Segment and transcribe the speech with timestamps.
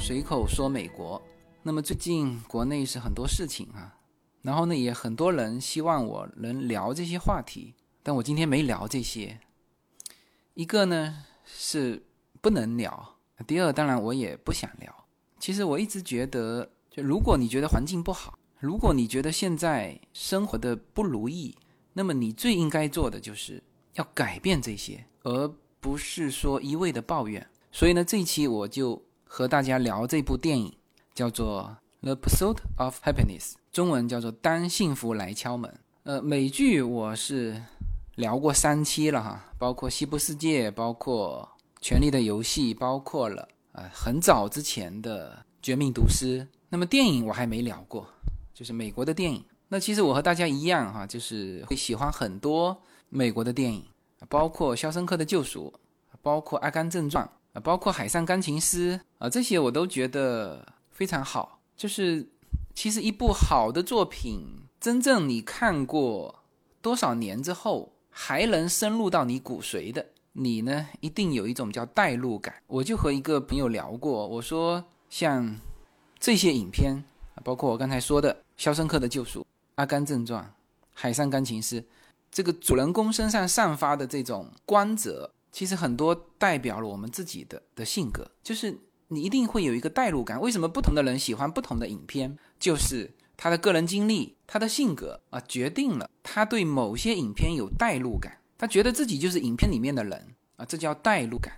[0.00, 1.20] 随口说美国。
[1.62, 3.94] 那么最近国内是很多事情啊，
[4.40, 9.38] 然后呢也很多人希望我能聊这些话题，但我今天没聊这些。
[10.54, 12.02] 一个呢是
[12.40, 15.04] 不能聊，第二当然我也不想聊。
[15.38, 21.54] 其实我一直觉得，就如果你觉得环境不好，如果你觉得现在生活的不如意，
[21.92, 23.62] 那么你最应该做的就是
[23.94, 25.46] 要改变这些，而
[25.78, 27.46] 不是说一味的抱怨。
[27.70, 29.00] 所以呢，这一期我就
[29.32, 30.74] 和大家聊这部电影，
[31.14, 35.70] 叫做《The Pursuit of Happiness》，中文叫做《当幸福来敲门》。
[36.02, 37.62] 呃，美剧我是
[38.16, 41.48] 聊过三期了哈，包括《西部世界》，包括
[41.80, 45.30] 《权力的游戏》，包括了啊很早之前的
[45.62, 46.40] 《绝命毒师》。
[46.68, 48.04] 那么电影我还没聊过，
[48.52, 49.44] 就是美国的电影。
[49.68, 52.76] 那其实我和大家一样哈，就是会喜欢很多
[53.08, 53.84] 美国的电影，
[54.28, 55.72] 包括《肖申克的救赎》，
[56.20, 57.24] 包括《阿甘正传》。
[57.52, 61.58] 啊，包括《海上钢琴师》啊，这些我都觉得非常好。
[61.76, 62.28] 就是
[62.74, 64.46] 其实一部好的作品，
[64.80, 66.42] 真正你看过
[66.80, 72.54] 多少年之后，还能深入到你骨髓的，你呢一定有一种叫代入感。
[72.68, 75.58] 我就和一个朋友聊过，我说像
[76.18, 77.02] 这些影片，
[77.42, 79.40] 包括我刚才说的《肖申克的救赎》
[79.74, 80.44] 《阿甘正传》
[80.92, 81.82] 《海上钢琴师》，
[82.30, 85.32] 这个主人公身上散发的这种光泽。
[85.52, 90.40] 其实很多代表了我们自己的的性格，就是你一定会有一个代入感。
[90.40, 92.38] 为什么不同的人喜欢不同的影片？
[92.60, 98.38] 就是他的个人经历、他的性格啊，决定了他对某些影片有代入感。
[98.56, 101.52] 他觉得自己就是影片里面的人啊，这叫代入感。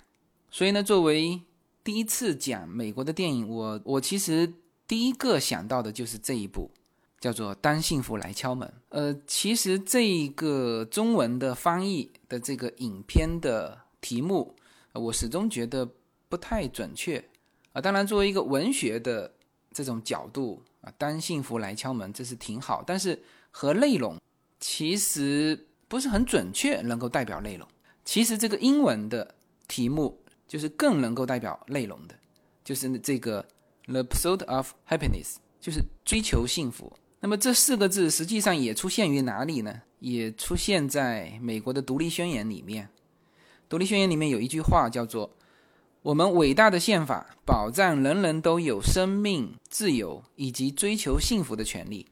[0.51, 1.43] 所以呢，作为
[1.85, 4.55] 第一次讲美国的电影，我我其实
[4.89, 6.70] 第一个想到的就是这一部，
[7.20, 8.67] 叫做《当幸福来敲门》。
[8.89, 13.82] 呃，其实这个中文的翻译的这个影片的。
[14.02, 14.55] 题目，
[14.92, 15.89] 我始终觉得
[16.29, 17.24] 不太准确
[17.73, 17.80] 啊。
[17.80, 19.33] 当然，作为一个文学的
[19.73, 22.85] 这种角度啊，当幸福来敲门，这是挺好。
[22.86, 23.18] 但是
[23.51, 24.20] 和内容
[24.61, 27.67] 其实不是很准确，能够代表内容。
[28.05, 29.35] 其实这个英文的
[29.68, 32.14] 题目就是更能够代表内容的，
[32.63, 33.46] 就是这个
[33.86, 36.92] The Pursuit of Happiness，就是追求幸福。
[37.20, 39.83] 那么这四个字实际上也出现于哪里呢？
[40.01, 42.89] 也出现在美国的独立宣言里面。
[43.72, 45.30] 独立宣言里面有一句话叫做
[46.05, 52.06] ：“我们伟大的宪法保障人人都有生命、自由以及追求幸福的权利。”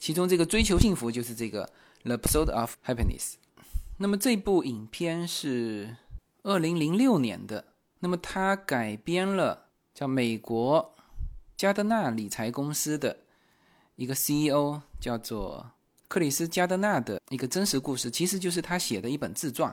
[0.00, 1.70] 其中这个追求幸福就是这个
[2.02, 3.34] “The Pursuit of Happiness”。
[3.98, 5.94] 那么这部影片是
[6.42, 7.66] 二零零六年的，
[8.00, 10.92] 那么它改编了叫美国
[11.56, 13.18] 加德纳理财公司的
[13.94, 15.70] 一个 CEO 叫做
[16.08, 19.72] 克里斯加德纳的一个真实故事，其实就是他写的一本自传。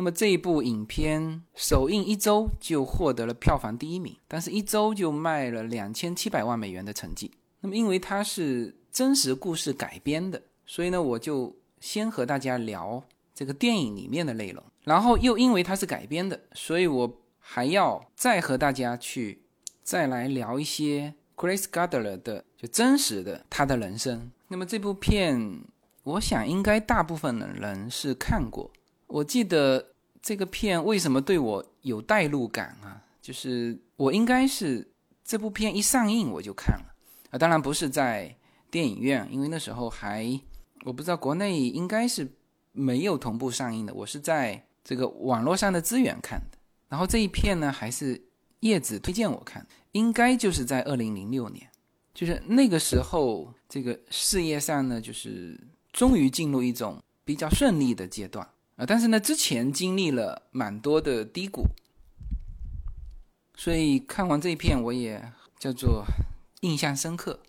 [0.00, 7.30] 那么这一部影片首映一周就获得了票房第一名，但是一周就卖了两千七百万美元的成绩。
[7.60, 19.42] 那么因为它是真实故事改编的，所以呢，我就先和大家聊这个电影里面的内容，然后又因为它是改编的，所以我还要再和大家去
[19.82, 24.30] 再来聊一些 Chris Gardner 的就真实的他的人生。
[24.48, 25.60] 那么这部片，
[26.04, 28.72] 我想应该大部分的人是看过。
[29.12, 29.88] 我记得
[30.22, 33.02] 这个片为什么对我有代入感啊？
[33.22, 34.86] 就是我应该是
[35.24, 36.94] 这部片一上映我就看了
[37.30, 38.34] 啊，当然不是在
[38.70, 40.40] 电影院，因为那时候还
[40.84, 42.30] 我不知道国内应该是
[42.72, 46.58] 没有同步上映的，我是在这个网络上的资源看的。
[46.88, 48.20] 然后这一片呢，还是
[48.60, 51.68] 叶子推荐我看，应该就是在二零零六年，
[52.14, 55.58] 就是那个时候这个事业上呢，就是
[55.92, 58.48] 终于进入一种比较顺利的阶段。
[58.80, 61.66] 啊，但是呢，之前经历了蛮多的低谷，
[63.54, 66.06] 所以看完这一片，我也叫做
[66.62, 67.40] 印象深刻，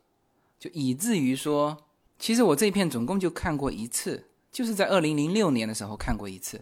[0.59, 1.85] 就以至于说，
[2.19, 6.59] 其实我这一片总共就看过一次，就是在二零零六年的时候看过一次。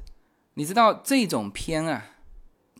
[0.53, 2.05] 你知道这种片啊，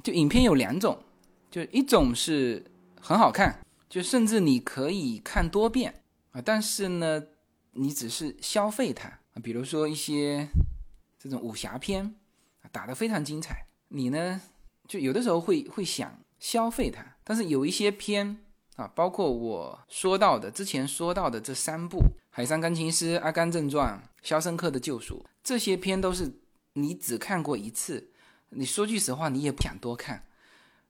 [0.03, 1.01] 就影片有两种，
[1.50, 2.69] 就一种是
[3.01, 6.03] 很好看，就甚至你可以看多遍
[6.33, 7.24] 啊，但是呢，
[7.71, 10.50] 你只是消费它啊，比如说一些。
[11.19, 12.16] 这种武侠片
[12.71, 14.42] 打得非常精彩，你呢
[14.88, 18.38] 就有的时候会会想消费它，但是有一些片
[18.77, 21.98] 啊，包括我说到的之前说到的这三部
[22.30, 26.31] 《海上钢琴师》《阿甘正传》《肖申克的救赎》，这些片都是
[26.74, 28.12] 你只看过一次，
[28.51, 30.24] 你说句实话，你也不想多看。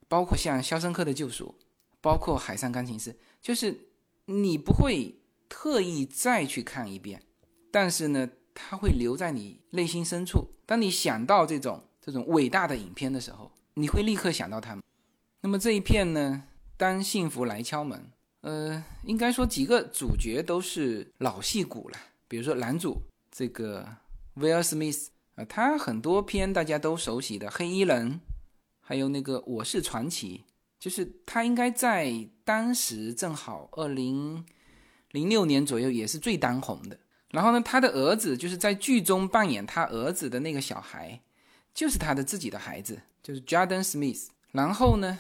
[0.08, 1.56] 包括像《肖申克的救赎》，
[2.02, 3.90] 包括《海上钢琴师》，就是
[4.26, 7.24] 你不会特意再去看一遍，
[7.72, 8.30] 但是呢。
[8.54, 10.48] 它会留在你内心深处。
[10.66, 14.84] 当你想到这种这种伟大的影片的时候，你会立刻想到他们。
[15.42, 16.44] 那么这一片呢，
[16.78, 18.00] 当幸福来敲门》。
[18.42, 21.98] 呃，应该说几个主角都是老戏骨了，
[22.28, 23.02] 比如说男主
[23.32, 23.86] 这个
[24.36, 28.12] 威尔·史密斯啊，他很多片大家都熟悉的《黑衣人》，
[28.80, 30.46] 还有那个《我是传奇》，
[30.80, 34.46] 就是他应该在当时正好二零
[35.12, 36.98] 零六年左右也是最当红的。
[37.32, 41.22] 然后呢，他的儿子就是在剧中扮演他儿子的那个小孩，
[41.74, 44.28] 就是他的自己的孩子，就是 Jordan Smith。
[44.52, 45.20] 然后呢？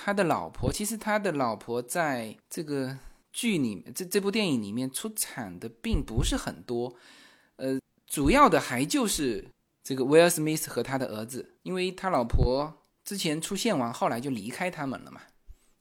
[0.00, 2.96] 他的老婆，其实他的老婆在这个
[3.32, 6.94] 剧里，这这部电影里面出场的并不是很多，
[7.56, 9.44] 呃，主要的还就是
[9.82, 12.72] 这个威尔·史密斯和他的儿子，因为他老婆
[13.04, 15.20] 之前出现完，后来就离开他们了嘛，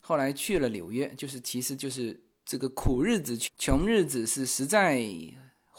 [0.02, 5.00] 后来去了纽约，就是其实就是这个苦日子、穷日子是实在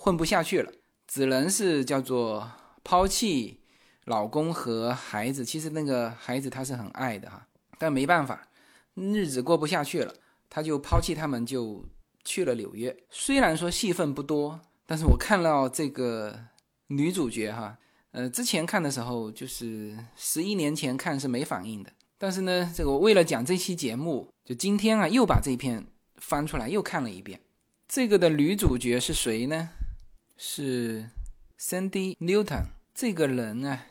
[0.00, 0.73] 混不下去了，
[1.09, 2.49] 只能是叫做
[2.85, 3.61] 抛弃
[4.05, 7.49] 老公和孩子，其实那个孩子他是很爱的哈。
[7.79, 8.49] 但没办法，
[8.95, 10.15] 日子过不下去了，
[10.49, 11.85] 他就抛弃他们，就
[12.25, 12.97] 去了纽约。
[13.11, 16.45] 虽然说戏份不多，但是我看到这个
[16.87, 17.77] 女主角哈，
[18.12, 25.85] 呃，之前看的时候就是十一年前看是没反应的，但是呢，这个我为了讲这期节目，就今天啊又把这篇
[26.17, 27.41] 翻出来又看了一遍。
[27.89, 29.71] 这个的女主角是谁呢？
[30.38, 31.11] 是
[31.58, 32.67] Cindy Newton。
[32.94, 33.87] 这个人啊，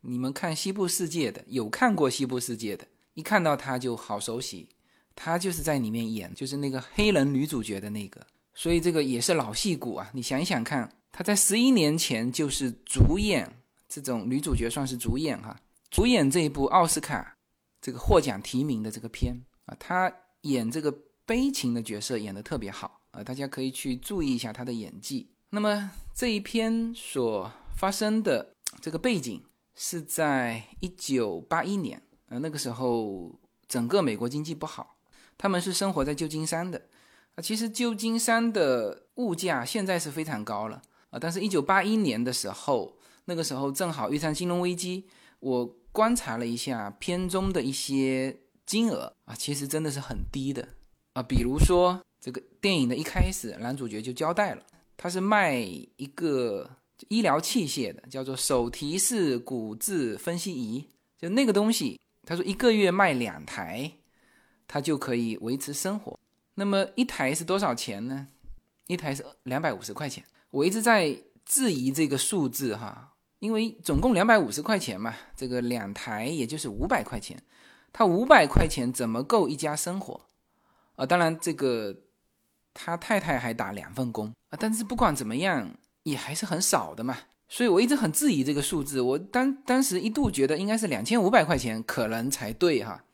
[0.00, 2.86] 你们看《西部世界》的，有看过《西部世界》的。
[3.12, 4.66] 一看到他就好熟悉，
[5.14, 10.10] 他就是在里面演，就是那个黑人女主角的那个，所以这个也是老戏骨啊。
[10.14, 13.46] 你想一想看，他在十一年前就是主演
[13.86, 15.60] 这种女主角，算是主演哈，
[15.90, 17.36] 主演这一部奥斯卡
[17.82, 20.10] 这个获奖提名的这个片啊，他
[20.40, 20.90] 演这个
[21.26, 25.28] 悲情的角色演得特别好啊，大家可以去注意一下他的演技。
[25.54, 29.44] 那么这一篇所发生的这个背景
[29.74, 32.00] 是在一九八一年。
[32.30, 33.38] 呃，那个时候
[33.68, 34.96] 整个美国经济不好，
[35.36, 36.80] 他们是生活在旧金山的。
[37.34, 42.96] 啊，其实旧金山的物价现在是非常高了啊，但是一九八一年的时候，
[43.26, 45.06] 那个时候正好遇上金融危机。
[45.40, 50.66] 我观察了一下片中的一些金额啊，其实真的是很低的
[51.12, 51.22] 啊。
[51.22, 54.62] 比如说这个电影的一开始，男主角就交代了，
[55.02, 56.70] 他是卖一个
[57.08, 60.86] 医疗器械的，叫做手提式骨质分析仪，
[61.18, 62.00] 就那个东西。
[62.24, 63.90] 他说一个月卖两台，
[64.68, 66.16] 他就可以维持生活。
[66.54, 68.28] 那么一台是多少钱呢？
[68.86, 70.22] 一台是两百五十块钱。
[70.52, 77.42] 我一直在质疑这个数字哈，因为总共两百五十块钱嘛，这个两台也就是五百块钱，
[77.92, 80.20] 他五百块钱怎么够一家生活
[80.94, 81.04] 啊？
[81.04, 81.92] 当然这个
[82.74, 85.70] 他太太还打两份工啊，但是不管怎么样
[86.04, 87.16] 也还是很少的嘛。
[87.48, 93.04] 所以我一直很质疑这个数字，我当当时一度觉得应该是两千五百块钱可能才对哈。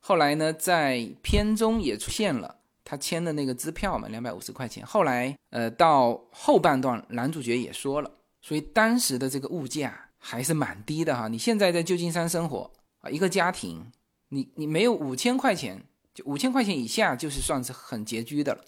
[0.00, 4.84] 后来呢，在片中也出现了他签的那个支票嘛，两百五十块钱。
[4.84, 8.10] 后来呃，到后半段男主角也说了，
[8.42, 11.28] 所以当时的这个物价还是蛮低的哈。
[11.28, 12.70] 你现在在旧金山生活
[13.02, 13.90] 啊，一个家庭，
[14.30, 15.80] 你你没有五千块钱，
[16.14, 18.64] 就五千块钱以下就是算是很拮据的了，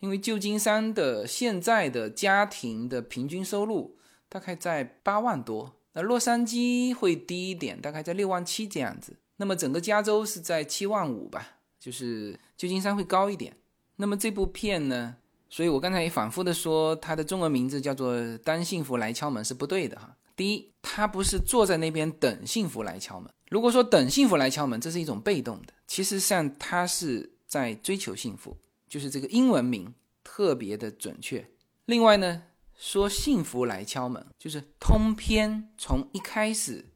[0.00, 3.94] 因为旧金山的现在的家庭的平均收入。
[4.30, 9.16] 大概在八万多，那洛杉矶会低一点，大概在六万七这样子。
[9.38, 13.56] 那么整个加州是在七万五吧，就是旧金山会高一点。
[13.96, 15.16] 那么这部片呢，
[15.48, 18.14] 所以我刚才也反复的说，它的中文名字叫做
[18.44, 20.14] 《当幸福来敲门》是不对的哈。
[20.36, 23.30] 第一，他不是坐在那边等幸福来敲门。
[23.50, 28.56] 如果说等幸福来敲门，这是一种被动的，其实上他是在追求幸福，
[28.88, 31.48] 就是这个英文名特别的准确。
[31.86, 32.42] 另外呢。
[32.80, 36.86] 说幸福来敲门，就是通篇从一开始，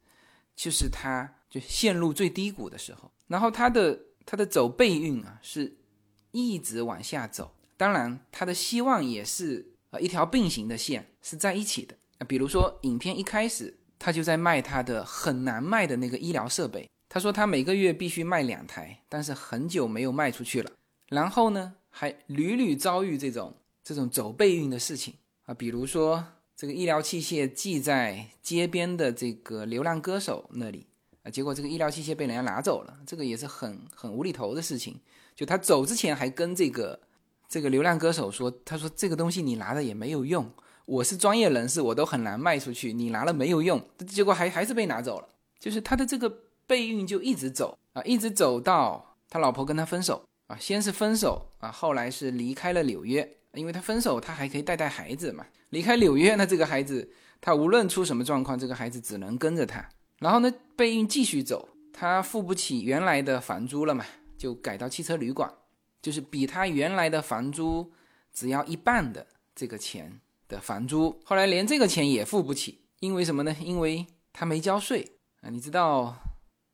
[0.55, 5.75] 就是他就陷入最低谷的时候，然后他的他的走背运啊，是
[6.31, 7.53] 一直往下走。
[7.75, 12.23] 当然，他的希望也是啊一条并行的线是在一起的啊。
[12.23, 20.69] 比如说，影片一开始他就在卖他的很难卖的那个医疗设备，他说他每个月必须卖两台，但是很久没有卖出去了。
[21.07, 25.13] 然后呢，还屡屡遭遇这种这种走背运的事情。
[25.45, 26.21] 啊，比如说
[26.53, 30.85] 这个医疗器械寄在街边的这个流浪歌手那里
[31.23, 34.99] 啊，结果这个医疗器械被人家拿走了，这个也是很很无厘头的事情。
[35.33, 36.99] 就他走之前还跟这个
[37.47, 40.51] 这个流浪歌手说，他说这个东西你拿了也没有用，
[40.85, 45.27] 我是专业人士，我都很难卖出去，你拿了没有用，结果还还是被拿走了。
[45.59, 46.29] 就是他的这个
[46.67, 53.37] 备孕就一直走啊，一直走到他老婆跟他分手啊，先是分手啊，后来是离开了纽约。
[53.53, 55.45] 因为他分手，他还可以带带孩子嘛。
[55.69, 57.07] 离开纽约，那这个孩子，
[57.39, 59.87] 他无论出什么状况，这个孩子只能跟着他。
[60.17, 64.03] 然后呢，备孕继续走，他付不起原来的房租了嘛，
[64.39, 65.53] 就改到汽车旅馆，
[66.01, 67.91] 就是比他原来的房租
[68.33, 71.19] 只要一半的这个钱的房租。
[71.23, 73.55] 后来连这个钱也付不起，因为什么呢？
[73.61, 75.49] 因为他没交税啊！
[75.49, 76.15] 你知道，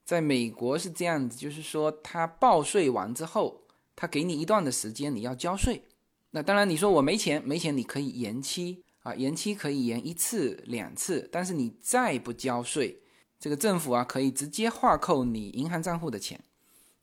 [0.05, 3.61] 在美国是这样子，就是说他报税完之后，
[3.95, 5.83] 他给你一段的时间你要交税。
[6.31, 13.01] 那当然，你说我没钱，没钱你可以延期啊，延期可以延一次两次，但是你再不交税，
[13.39, 16.39] 这个政府啊可以直接划扣你银行账户的钱。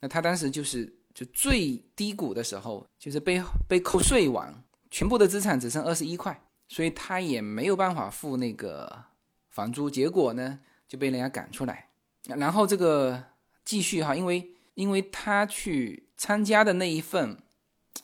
[0.01, 9.05] 那他当时就是就最低谷的时候，就是被被扣税完，全部的资产只剩二十一块，所以他也没有办法付那个
[9.51, 10.59] 房租，结果呢
[10.89, 11.89] 就被人家赶出来。
[12.25, 13.23] 然后这个
[13.65, 17.39] 继续哈，因为因为他去参加的那一份。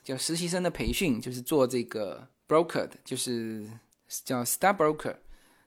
[0.03, 3.69] 叫实习生的培训，就是做这个 broker 的，就是
[4.25, 5.15] 叫 star broker，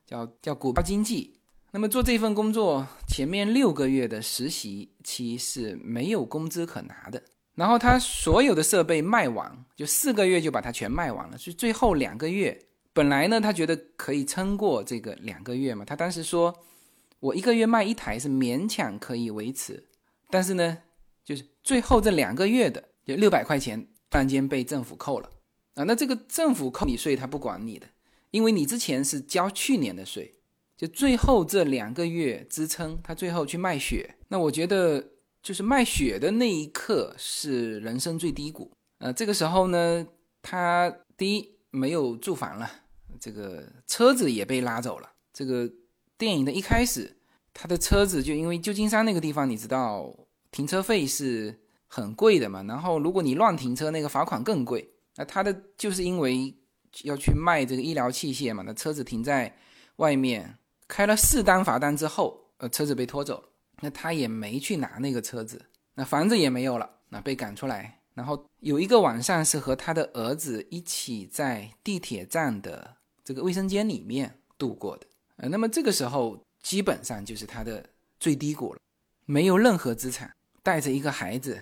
[0.06, 1.40] 叫叫股票经纪。
[1.72, 7.22] 那么做这份工作，前面六个月的实习期是没有工资可拿的。
[7.54, 11.38] 然后他所有的设备卖完，就四个月就把它全卖完了。
[11.38, 12.60] 所以最后两个月，
[12.96, 15.86] 本来呢他觉得可以撑过这个两个月嘛。
[15.86, 16.64] 他当时说，
[17.20, 19.84] 我一个月卖一台是勉强可以维持，
[20.32, 20.80] 但是呢，
[21.24, 23.88] 就是最后这两个月的就六百块钱。
[24.08, 25.30] 突然间被政府扣了
[25.74, 25.84] 啊！
[25.84, 27.88] 那这个政府扣你税，他不管你的，
[28.32, 30.36] 因为你之前是交去年的税，
[30.78, 34.16] 就最后这两个月支撑他最后去卖血。
[34.30, 35.04] 那我觉得
[35.42, 38.72] 就是卖血的那一刻是人生最低谷。
[39.00, 40.08] 呃，这个时候呢，
[40.42, 42.72] 他第一没有住房了，
[43.20, 45.12] 这个车子也被拉走了。
[45.34, 45.70] 这个
[46.18, 47.18] 电影的一开始，
[47.54, 50.16] 他的车子就因为旧金山那个地方，你知道
[50.52, 51.62] 停车费是。
[51.88, 54.90] 很贵的嘛，然后如果你乱停车，那个罚款更贵。
[55.16, 56.54] 那他的就是因为
[57.04, 59.56] 要去卖这个医疗器械嘛，那车子停在
[59.98, 60.58] 外面，
[60.90, 63.52] 开了四单罚单之后，呃，车子被拖走。
[63.80, 68.02] 那他也没去拿那个车子，那房子也没有了，那被赶出来。
[68.14, 72.95] 然后有一个晚上是和他的儿子一起在地铁站的
[73.26, 75.06] 这个卫生间里面度过的。
[75.36, 77.84] 呃，那么这个时候基本上就是他的
[78.18, 78.80] 最低谷了，
[79.26, 81.62] 没有任何资产，带着一个孩子。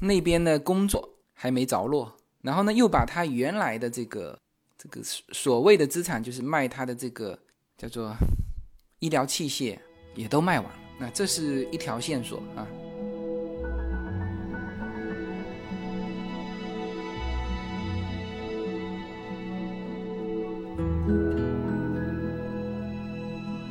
[0.00, 4.36] 那边的工作还没着落，然后呢，又把他原来的这个
[4.76, 7.38] 这个所谓的资产，就是卖他的这个
[7.78, 8.12] 叫做
[8.98, 9.78] 医疗器械，
[10.16, 10.78] 也都卖完了。
[10.98, 12.66] 那这是一条线索啊。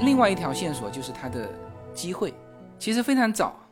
[0.00, 1.48] 另外一条线索就是他的
[1.94, 2.34] 机会，
[2.78, 3.68] 其实非常早，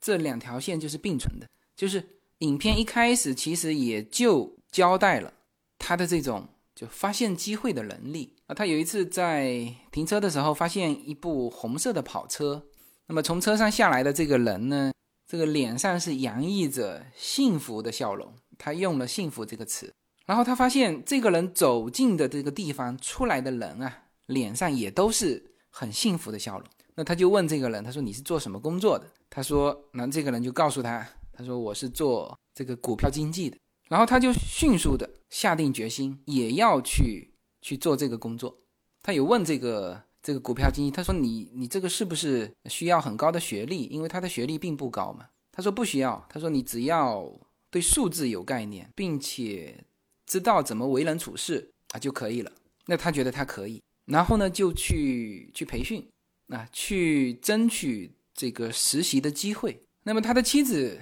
[0.00, 1.46] 这两条线就是并存的。
[1.76, 2.04] 就是
[2.38, 5.32] 影片一开始其实也就交代了
[5.78, 8.54] 他的这种就发现机会的能力啊。
[8.54, 12.66] 他有一次在停车的时候发现一部红色的跑车，
[13.06, 14.92] 那么从车上下来的这个人呢，
[15.26, 19.92] 这个脸上是洋溢着幸福的笑容，他用了“幸福”这个词。
[20.26, 25.44] 然后他发现这个人走进的这个地方出来的人啊，脸上也都是。
[25.70, 26.66] 很幸福的笑容，
[26.96, 29.06] 那他就问这个人，他说你是做什么工作的？
[29.30, 33.56] 他说，那这个人就告诉他，他说我是做这个股票经纪的。
[33.88, 38.58] 然后他就迅速的下定决心，也要去去做这个工作。
[39.02, 43.84] 他有问这个这个股票经纪，他说你你这个是不是需要很高的学历？
[43.84, 45.28] 因为他的学历并不高嘛。
[45.52, 47.30] 他说不需要，他说你只要
[47.70, 49.84] 对数字有概念，并且
[50.26, 52.50] 知道怎么为人处事啊就可以了。
[52.86, 53.80] 那他觉得他可以。
[54.08, 56.08] 然后呢，就去去培训，
[56.48, 59.82] 啊，去争取这个实习的机会。
[60.04, 60.98] 那么他的妻子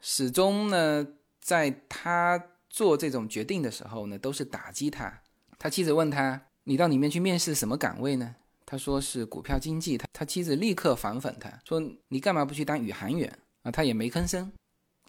[0.00, 1.06] 始终呢，
[1.40, 5.22] 在他做这种决定的时候呢，都是打击他。
[5.58, 13.70] 他妻子问他：“你到里面去面试什么岗位呢？”他说是股票经济，他他妻子立刻反讽他说你干嘛不去当宇航员啊？
[13.70, 14.52] 他也没吭声。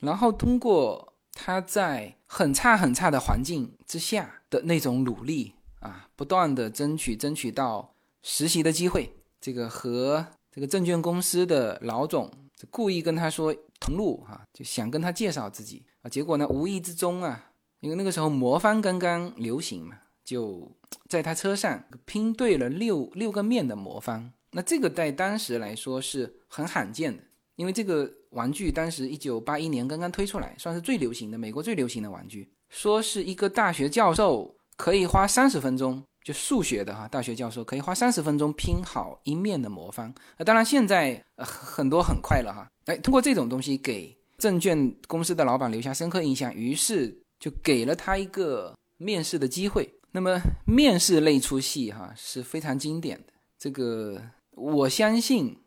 [0.02, 12.32] 然后通过他在很差很差的环境之下的那种努力啊，不断的争取争取到实习的机会，这个和这个证券公司的老总
[12.70, 19.98] 故意跟他说同路哈，就想跟他介绍自己啊，结果呢无意之中啊，因为那个时候魔方刚刚流行嘛。
[20.26, 20.72] 就
[21.08, 27.24] 在他车上拼对了六六个面的魔方，那这个在当时来说是很罕见的，
[27.56, 32.54] 因为这个玩具当时一九八一年刚刚推出来，算是最流行的美国最流行的玩具。
[32.70, 40.14] 说是一个大学教授可以花三十分钟，就数学的哈，大学教授可以花三十分钟拼好一面的魔方。
[40.38, 42.66] 那当然现在很多很快了哈。
[42.86, 49.94] 哎，通过这种东西给证券公司的老板留下深刻印象，于是就给了他一个面试的机会。
[50.12, 54.22] 那么面试那出戏哈是非常经典的，这个
[54.52, 55.60] 我相信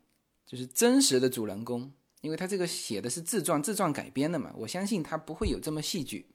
[0.47, 1.91] 就是真实的主人公，
[2.21, 6.25] 因为他这个写的是自传，自传改编的嘛，我相信他不会有这么戏剧。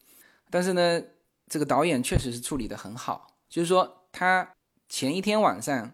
[0.49, 1.03] 但是呢，
[1.49, 4.49] 这个导演确实是处理的很好，就是说他
[4.89, 5.93] 前一天晚上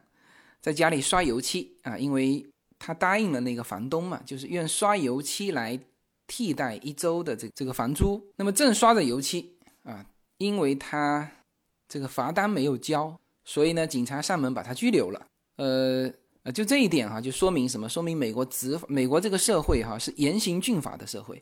[0.61, 2.44] 在家里刷油漆啊，因为
[2.78, 5.78] 他答应了那个房东嘛，就是用刷油漆来
[6.26, 8.23] 替代一周的这这个房租。
[8.37, 10.04] 那么正刷着油漆啊，
[10.38, 11.30] 因为他。
[11.87, 15.26] 这个罚单没有交，所以呢，警察上门把他拘留了。
[15.56, 16.11] 呃
[16.42, 17.88] 呃，就这一点哈，就说明什么？
[17.88, 21.40] 说明美国执美国这个社会哈是严刑峻法的社会。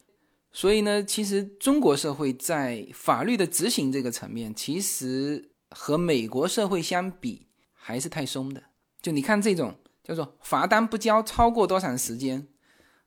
[0.53, 8.63] 所以呢，其实中国社会在法律的执行这个层面，其实和美国社会相比还是太松的。
[9.01, 12.47] 就你看这种叫做罚单不交超过多长时间，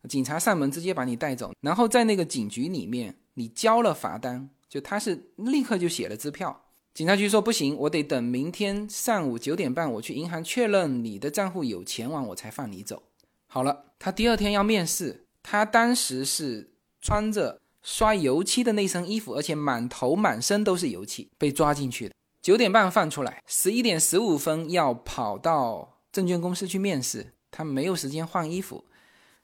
[0.10, 6.64] 警察上门直接把你带走，然后在那个警局里面你交了罚单，就他是立刻就写了支票。
[6.94, 13.04] 警察局说不行，我得等明天上午九点半，我去银行确认你的账户有钱完，我才放你走。
[13.48, 16.75] 好了，他第二天要面试，他当时是
[17.06, 22.16] 穿着刷油漆的那身衣服，而且满头满身都是油漆，被抓进去的。
[22.42, 28.86] 九点半放出来，十一点十五分要跑到证券公司去面试，他没有时间换衣服，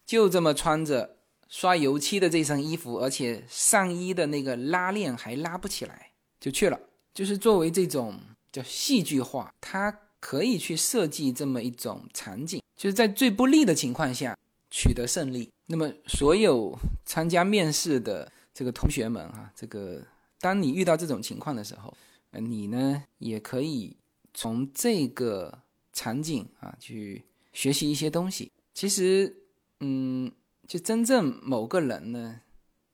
[0.03, 1.17] 就这么穿着
[1.49, 6.79] 刷油漆的这身衣服，而且上衣的那个拉链还拉不起来，就去了。
[7.13, 8.19] 就是作为这种
[8.51, 14.35] 叫戏剧化，它可以去设计这么一种场景，就是在最不利的情况下
[14.71, 15.51] 取得胜利。
[15.67, 20.01] 那么，所有参加面试的这个同学们啊，这个
[20.39, 21.93] 当你遇到这种情况的时候，
[22.31, 23.95] 呃，你呢也可以
[24.33, 25.59] 从这个
[25.93, 28.51] 场景啊去学习一些东西。
[28.73, 29.35] 其实，
[29.81, 30.31] 嗯，
[30.67, 32.41] 就真正某个人呢，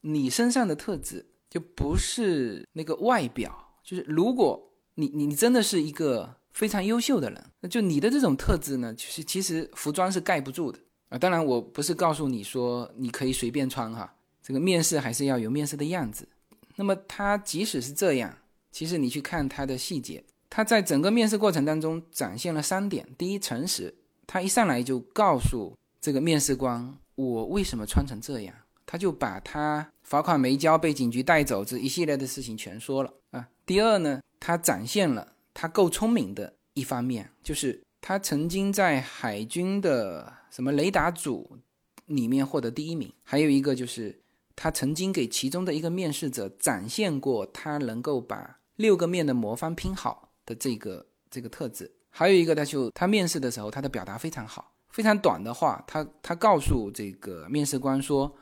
[0.01, 3.65] 你身上的特质就不是那个外表。
[3.83, 11.17] 就是如果你你你真的是一个非常优秀的人，那就你的这种特质呢，其实其实服装是盖不住的啊。
[11.17, 16.27] 当然，我不是告诉你说你可以随便穿哈，这个面试还是要有面试的样子。
[16.75, 18.37] 那么他即使是这样，
[18.71, 23.93] 其实你去看他的细节，他在整个面试过程当中展现了三点：第一，诚实，
[24.27, 28.53] 他一上来就告诉这个面试官我为什么穿成这样，
[28.85, 33.47] 他就把他罚款没交被警局带走这一系列的事情全说了啊。
[33.65, 41.57] 第二呢，他展现了他够聪明的一方面，就是他曾经在海军的什么雷达组
[42.05, 43.11] 里面获得第一名。
[43.23, 44.21] 还有一个就是
[44.55, 51.91] 他曾经给其中的一个面试者展现过他能够把六个面的魔方拼好的这个这个特质。
[52.09, 58.35] 还有一个，他就他面试的时候他的表达非常好，非常短的话，他他告诉这个面试官说：“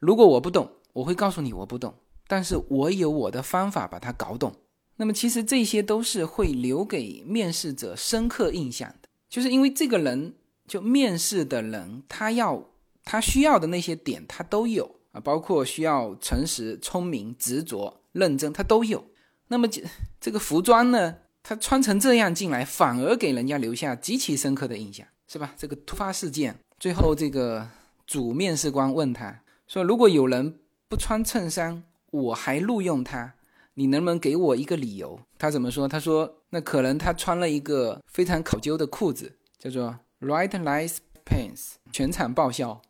[0.00, 1.94] 如果我不懂，我会告诉你我不懂。”
[2.28, 4.54] 但是我有我的方法把它搞懂，
[4.96, 10.34] 那么其实这些都是会留给面试者深刻印象的，就是因为这个人
[10.66, 12.70] 就面试的人，他要
[13.04, 19.04] 他需要的那些点他都有啊，包括需要诚实、聪明、执着、认真，他都有。
[19.48, 19.82] 那么这
[20.20, 25.54] 这个服装呢，他穿成这样进来，反而给人家留下极其深刻的印象，是吧？
[25.56, 27.68] 这个突发事件，最后这个
[28.06, 33.32] 主面试官问他说：“如果有人不穿衬衫？”我还录用他，
[33.72, 35.18] 你能不能给我一个理由？
[35.38, 35.88] 他怎么说？
[35.88, 42.80] 他说：“那可能他穿了一个非常考究的裤子，叫做 Right Nice Pants，全场爆笑。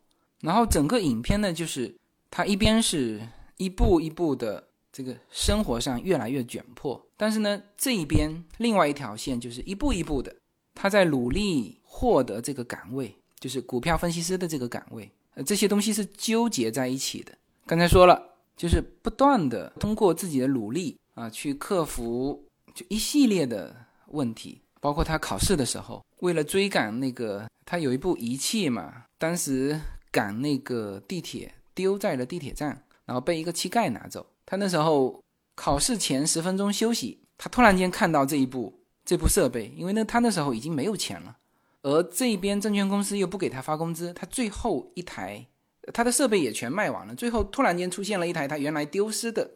[0.41, 1.95] 然后整个影片呢，就是
[2.31, 3.21] 他一边是
[3.57, 10.35] 一步一步的这个生活上越来越窘迫，但是呢，这一边另外一条线就是一步一步的
[10.75, 15.11] 他在努力获得这个岗位，就是股票分析师的这个岗位。
[15.33, 17.33] 呃，这些东西是纠结在一起的。
[17.65, 18.29] 刚才说了。
[18.55, 23.75] 就是不断的通过自己的努力啊，去克服就一系列的
[24.09, 29.79] 问题，包括他考试的时候，为了追赶那个，他有一部仪器嘛，当时
[30.11, 34.27] 赶那个地铁丢在了地铁站，然后被一个乞丐拿走。
[34.45, 35.23] 他那时候
[35.55, 41.37] 考试前十分钟休息，他突然间看到这一部这部设备，因为那他那时候已经没有钱了，
[41.83, 45.47] 而这边证券公司又不给他发工资，他最后一台
[45.93, 49.49] 他的设备也全卖完了，最后突然间出现了一台他原来丢失的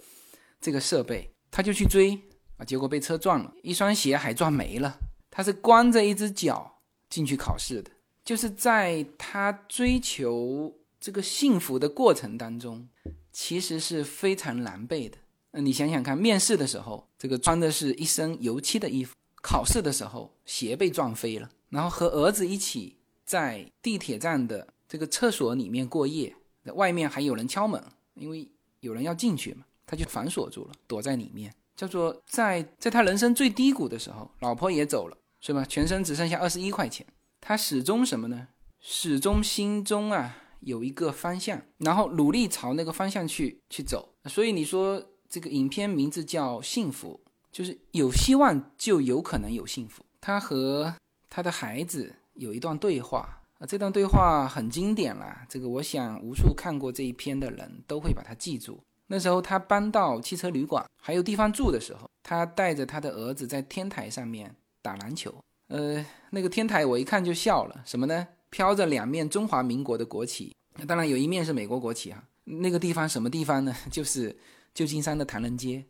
[0.62, 2.18] 这个设备，他就去追。
[2.60, 2.66] 啊！
[2.66, 4.98] 结果被车撞了，一双鞋还撞没了。
[5.38, 6.80] 他是光着一只脚
[7.12, 7.92] 进去考试的，
[8.26, 12.90] 就是在他追求这个幸福的过程当中，
[13.32, 15.16] 其实是非常狼狈的。
[15.52, 26.36] 那你想想看，面试的时候，这个穿的是一身油漆的衣服；考试的时候，鞋被撞飞了，然后和儿子一起在地铁站的这个厕所里面过夜，
[26.74, 27.80] 外面还有人敲门，
[28.16, 31.54] 因为有人要进去嘛，他就反锁住了，躲在里面。
[31.76, 35.64] 叫做在在他人生最低谷的时候，老婆也走了，是吧？
[35.66, 37.06] 全身只剩下二十一块钱，
[37.40, 38.48] 他始终什么呢？
[38.80, 44.14] 始终心中啊有一个方向，然后努力朝那个方向去去走。
[44.26, 47.20] 所以你说这个影片名字叫《幸福》，
[47.52, 50.04] 就是有希望就有可能有幸福。
[50.20, 50.94] 他和
[51.30, 58.80] 他的孩子有一段对话啊，这段对话很经典了，这个我想无数看过这一篇的人都会把它记住。
[59.08, 64.54] 那时候他搬到汽车旅馆，还有地方住的时候，他带着他的儿子在天台上面
[64.88, 65.34] 打篮球。
[65.68, 68.28] 呃，那个天台我一看就笑了，什么呢？
[68.50, 70.56] 飘着两面中华民国的国旗，
[70.88, 72.24] 当然有一面是美国国旗啊。
[72.46, 73.76] 那个地方什么地方呢？
[73.92, 74.34] 就是
[74.74, 75.84] 旧金山的唐人街。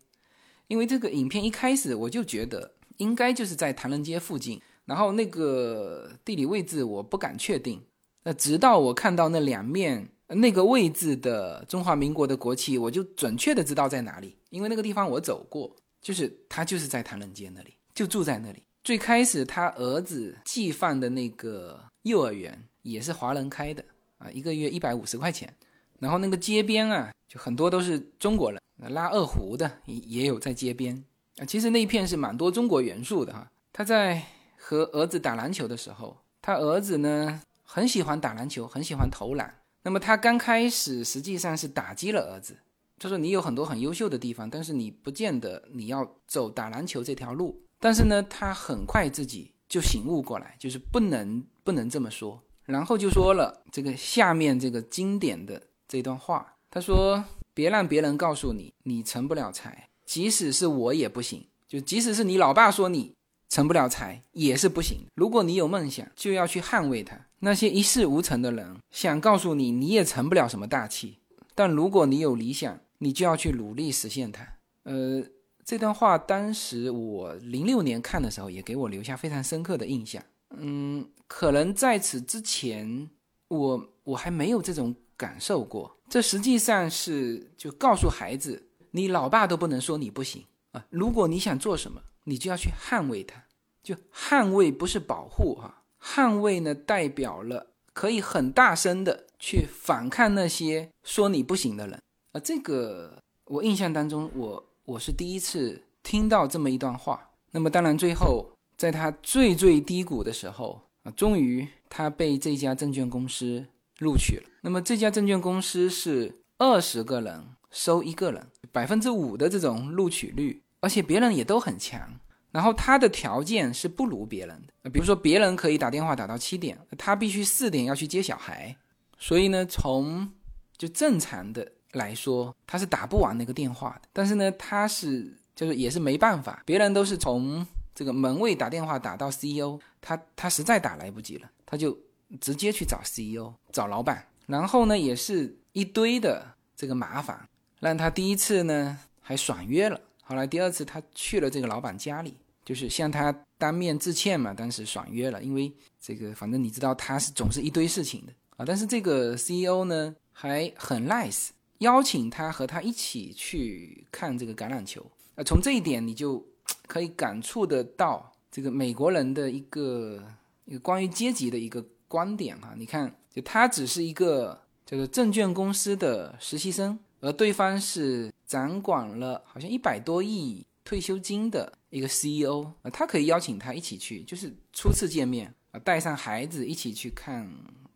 [0.67, 7.79] 因为这个影片一开始我就觉得应该就是在唐人街附近，然后那个地理位置我不敢确定。
[8.23, 10.09] 那直到我看到那两面。
[10.29, 18.61] 那个位置的中华民国的国旗，我就准确的知道在哪里，因为那个地方我走过，就是他就是在唐人街那里，就住在那里。
[18.87, 23.83] 最开始他儿子寄放的那个幼儿园也是华人开的
[24.17, 25.53] 啊，一个月一百五十块钱。
[25.99, 31.03] 然后那个街边啊，就很多都是中国人，拉二胡的也也有在街边
[31.37, 31.43] 啊。
[31.43, 33.51] 其实那一片是蛮多中国元素的哈。
[33.73, 34.23] 他在
[34.55, 39.53] 和儿子打篮球的时候，他儿子呢很喜欢打篮球，很喜欢投篮。
[39.81, 42.55] 那么他刚开始实际上是打击了儿子，
[42.97, 47.63] 他说你有很多很优秀的地方，但是你不见得你要走打篮球这条路。
[47.79, 63.13] 但是呢，他很快自己就醒悟过来，就是不能不能这么说，然后就说了这个下面这个经典的这段话，他说别让别人告诉你你成不了才，即使是我也不行，就即使是你老爸说你
[63.49, 64.97] 成不了才也是不行。
[65.15, 67.27] 如果你有梦想，就要去捍卫它。
[67.39, 71.19] 那些一事无成的人想告诉你，你也成不了什么大器。
[71.53, 74.47] 但如果你有理想，你就要去努力实现它。
[74.83, 75.23] 呃，
[75.67, 80.23] 这段话当时我零六年看的时候，也给我留下非常深刻的印象。
[80.51, 83.09] 嗯，可能在此之前，
[83.49, 85.97] 我我还没有这种感受过。
[86.07, 90.85] 这实际上是就告诉孩子，你老爸都不能说你不行啊。
[90.89, 93.43] 如果你想做什么，你就要去捍卫它。
[93.83, 95.83] 就捍卫不是保护哈。
[96.01, 102.01] 捍卫呢，代表了可以很大声的去反抗那些说你不行的人
[102.31, 102.39] 啊。
[102.39, 107.31] 这个我印象当中，我我是第一次听到这么一段话。
[107.51, 113.65] 那么当然，最后在他最最低谷的时候啊，终于他被这家证券公司
[113.99, 114.43] 录取了。
[114.61, 122.17] 那么这家证券公司是二十个人收一个人，百分之五的这种录取率，而且别人也都很强。
[122.51, 128.77] 然后他的条件是不如别人的，比如说别人可以打电话打到七点，他必须四点要去接小孩，
[129.19, 130.31] 所以呢，从
[130.77, 134.09] 就正常的来说，他是打不完那个电话的。
[134.13, 141.97] 但是呢，他是就是也是没办法，别人都是从这个门卫打电话打到 CEO，他他实在打来不及了，他就
[142.39, 146.45] 直接去找 CEO 找老板，然后呢，也是一堆的
[146.75, 147.47] 这个麻烦，
[147.79, 152.37] 让他第一次呢还爽约了，后来第二次他去了这个老板家里。
[152.65, 155.71] 就是向他当面致歉嘛，当时爽约了，因为
[156.01, 158.65] 这个反正你知道他是总是一堆事情的啊。
[158.67, 161.47] 但是这个 CEO 呢还很 nice，
[161.79, 165.43] 邀请他和他一起去看这个橄榄球啊。
[165.43, 166.45] 从这一点你就
[166.87, 170.23] 可以感触得到这个美国人的一个
[170.65, 172.73] 一个关于阶级的一个观点哈。
[172.77, 181.73] 你看，就他只是一个这个证券公司的实习生，而对方是掌管了好像一百多亿退休金的。
[181.89, 187.49] 一个 CEO 啊，他可以邀请他一起去，就是初次见面啊，带上孩子一起去看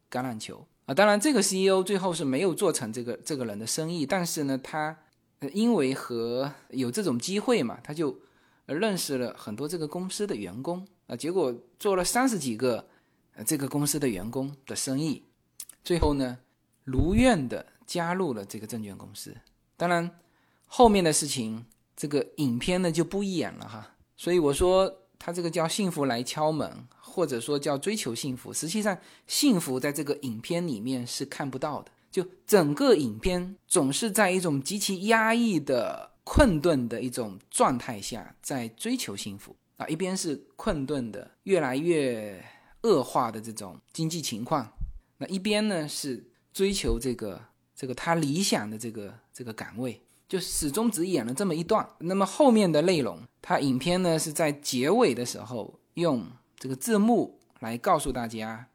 [0.09, 0.93] 橄榄球啊。
[0.93, 4.97] 当然，这个 CEO 最后是没有做成这个这个人的生意，但是呢，他
[5.53, 8.19] 因为和有这种机会嘛，他就
[8.65, 12.87] 认识了很多这个公司的员工啊，结果做了三十几个
[13.45, 15.23] 这个公司的员工的生意，
[15.83, 16.37] 最后呢
[16.83, 19.35] 如愿的加入了这个证券公司。
[19.75, 20.09] 当然
[20.67, 21.65] 后面的事情，
[21.97, 23.95] 这个影片呢就不演了哈。
[24.15, 28.97] 所以我说他这个叫幸福来敲门，或者说叫追求幸福，实际上
[29.27, 31.91] 幸福在这个影片里面是看不到的。
[32.09, 42.43] 就整个影片总是在一种极其压抑的困顿的一种状态下，在追求幸福啊，一边是困顿的、越来越
[42.81, 44.71] 恶化的这种经济情况，
[45.17, 47.41] 那一边呢是追求这个
[47.73, 51.87] 这个他理想的这个这个岗位，就始终只演了这么一段。
[51.99, 56.27] 那么后面的内容，他影片呢是在结尾的时候用
[56.61, 58.67] 这个字幕来告诉大家，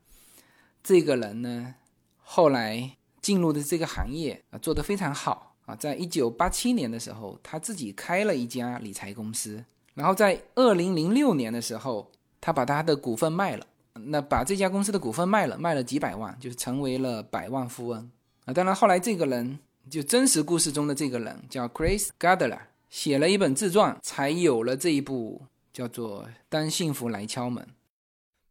[0.82, 1.76] 这个人呢
[2.18, 2.96] 后来。
[3.22, 5.74] 进入的这个行业啊，做得非常好啊！
[5.74, 18.08] 在一九八七年的时候，他自己开了一家理财公司，然后在二零零六年的时候，他把他的股份卖了，那把这家公司的股份卖了，卖了几百万，就是成为了百万富翁
[18.44, 18.54] 啊！
[18.54, 19.58] 当然，后来这个人
[19.90, 27.64] 就真实故事中的这个人叫 Chris Gardner，写了一本自传，才有了这一部叫做《当幸福来敲门》。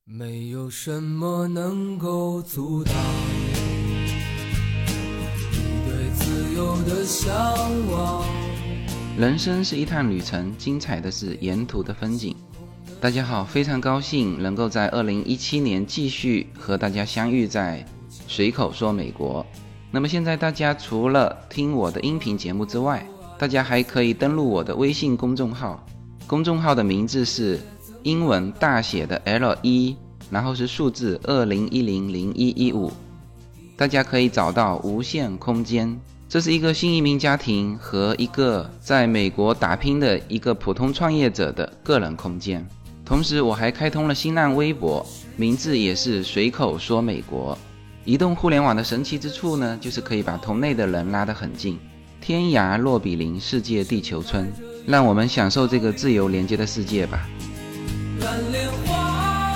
[0.07, 2.93] 没有什么能够阻挡
[5.51, 7.35] 你对自由的向
[7.89, 8.23] 往。
[9.17, 12.35] 人生是一趟旅程，精彩的是沿途的风景。
[13.01, 17.83] 大家好，非常高兴能够在二零一七年继续和大家相遇在
[18.27, 19.43] 随口说美国。
[19.89, 23.03] 那么现在大家除了听我的音频节目之外，
[23.39, 25.83] 大家还可以登录我的微信公众号，
[26.27, 27.59] 公众号的名字是
[28.05, 29.95] 英文大写的 L 一，
[30.29, 32.91] 然后是数字二零一零零一一五，
[33.75, 35.99] 大家可以找到无限空间。
[36.29, 42.63] 这是一个新移民家庭和一个在美国打拼的一个普通创业者的个人空间。
[43.03, 45.03] 同时，我还开通了新浪微博，
[45.35, 47.57] 名字也是随口说美国。
[48.03, 51.79] 移动互联网的神奇之处呢，就是可以把同类的人拉得很近，
[52.21, 54.53] 天涯若比邻，世界地球村。
[54.85, 57.27] 让我们享受这个自由连接的世界吧。
[58.19, 59.53] 蓝莲花。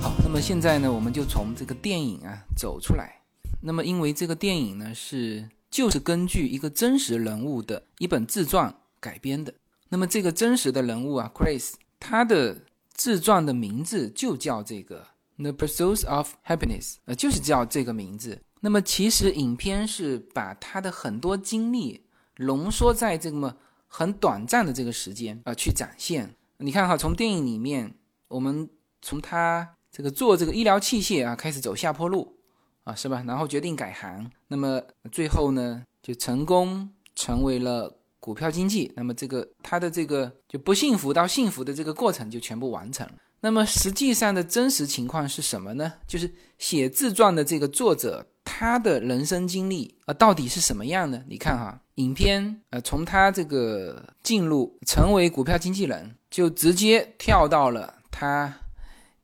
[0.00, 3.20] 好，那么现在呢，我们就从这个电影啊走出来。
[3.60, 9.54] 那么，因为这个电影呢是就是根据一个真实人物的一本自传改编的。
[9.88, 12.58] 那么，这个真实的人物啊，Chris，他的
[12.92, 15.06] 自传的名字就叫这个
[15.42, 18.42] 《The Pursuit of Happiness》，呃，就是叫这个名字。
[18.64, 22.06] 那么，其实影片是把他的很多经历
[22.38, 23.54] 浓缩在这么
[23.86, 26.34] 很短暂的这个时间啊去展现。
[26.56, 27.94] 你看哈，从电影里面，
[28.28, 28.68] 我们
[29.00, 29.70] 从他。
[29.96, 32.36] 这个做这个医疗器械啊，开始走下坡路
[32.82, 33.22] 啊，是吧？
[33.28, 38.92] 然后决定改行，那么最后呢，就成功成为了股票经济。
[38.96, 43.12] 那么这个他的这个就不幸福到幸福的这个过程就全部完成了。
[43.38, 45.92] 那么实际上的真实情况是什么呢？
[46.08, 51.24] 就是写自传的这个作者他的人生经历啊，到底是什么样的？
[51.28, 58.54] 你看哈，影片呃，从他这个进入成为股票经纪人，就直接跳到了他。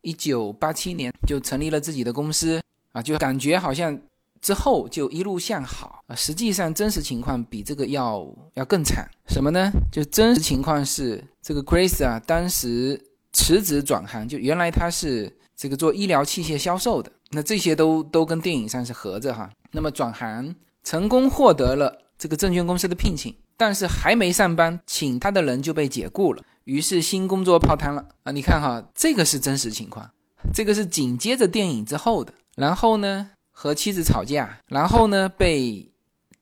[0.02, 2.58] 一九八七年就成立了自己的公司
[2.92, 4.00] 啊，就感觉好像
[4.40, 6.16] 之后就一路向好啊。
[6.16, 9.06] 实际上真实情况比这个要要更惨。
[9.28, 9.70] 什么呢？
[9.92, 12.98] 就真实情况是这个 Chris 啊，当时
[13.34, 19.50] 辞职转行，就原来他是这个做医疗器械销售的，那这些都都跟电影上是合着哈。
[19.72, 26.42] 那么转行成功获得了这个证券公司的聘请，但是还没上班，请他的人就被解雇了。
[26.64, 28.32] 于是新工作泡汤了啊！
[28.32, 30.08] 你看哈，这个是真实情况，
[30.52, 32.32] 这个是紧接着电影之后的。
[32.56, 35.90] 然后呢，和妻子吵架，然后呢被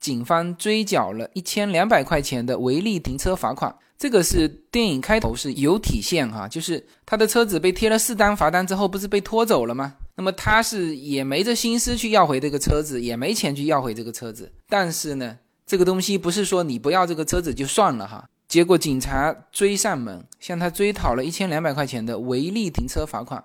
[0.01, 3.75] 警方追缴了一千两百块钱的违例停车罚款。
[3.97, 9.95] 这个是电影开头是有体现哈，就是他的车子被贴了四单罚单之后，不是被拖走了吗？
[10.19, 14.53] 那么他是也没这心思去要回这个车子，也没钱去要回这个车子。
[14.69, 18.29] 但是呢，这个东西不是说你不要这个车子就算了哈。
[18.49, 23.45] 结果警察追上门，向他追讨了一千两百块钱的违例停车罚款。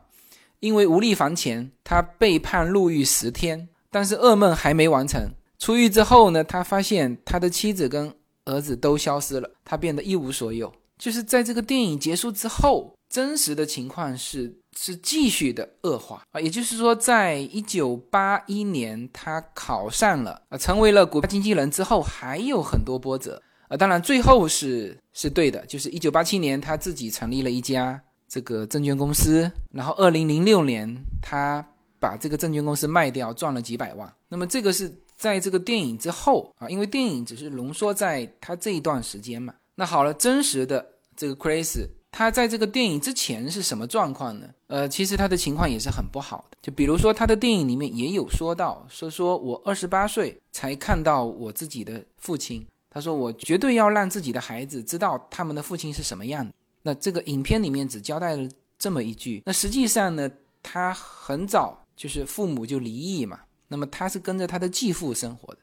[0.62, 3.70] 因为无力还钱，他被判入狱十天。
[3.92, 8.12] 但是噩梦还没完成，出狱之后呢，他发现他的妻子跟
[8.46, 10.74] 儿子都消失了，他变得一无所有。
[10.98, 16.40] 就是在这个电影结束之后，真实的情况是是继续的恶化啊。
[16.40, 23.42] 也就是说，在一九八一年他考上了啊，成为了股票经纪人之后，还有很多波折。
[23.70, 31.66] 啊，当然，最后是是对的，就是一九八七年他自己成立了一家这个证券公司，然后二零零六年他
[31.98, 34.14] 把这个证券公司卖掉，赚了几百万。
[34.28, 39.54] 那么这个是在这个电影之后啊，因为电影只是浓缩在他这一段时间嘛。
[39.76, 44.48] 那好了，真实的这个 Chris，他在这个电影之前是什么状况呢？
[44.68, 46.58] 呃，其实他的情况也是很不好的。
[46.62, 52.64] 就比如说他的电影里面也有说到，说说我二十八岁才看到我自己的父亲。
[52.92, 56.54] 他说我绝对要让自己的孩子知道他们的父亲是什么样的。
[56.84, 58.48] 那这个影片里面只交代了
[58.78, 59.42] 这么一句。
[59.48, 60.30] 那实际上呢，
[60.62, 63.40] 他很早就是父母就离异嘛。
[63.70, 65.60] 那么他是跟着他的继父生活的。